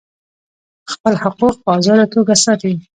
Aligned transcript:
خپل 0.91 1.13
حقوق 1.23 1.55
په 1.63 1.69
آزاده 1.77 2.05
توګه 2.13 2.33
ساتي. 2.43 2.73